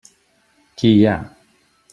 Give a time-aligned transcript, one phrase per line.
[0.81, 1.15] Qui hi ha?